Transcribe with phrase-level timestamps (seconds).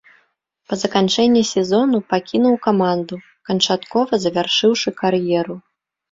[0.69, 3.15] Па заканчэнні сезону пакінуў каманду,
[3.49, 5.55] канчаткова завяршыўшы кар'еру.